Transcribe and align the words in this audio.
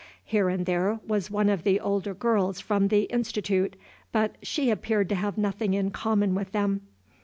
Here 0.25 0.49
and 0.49 0.65
there 0.65 0.99
was 1.07 1.29
one 1.29 1.47
of 1.47 1.61
the 1.61 1.79
older 1.79 2.15
girls 2.15 2.59
from 2.59 2.87
the 2.87 3.03
Institute, 3.03 3.75
but 4.11 4.35
she 4.41 4.71
appeared 4.71 5.09
to 5.09 5.15
have 5.15 5.37
nothing 5.37 5.75
in 5.75 5.91
common 5.91 6.33
with 6.33 6.53
them. 6.53 6.81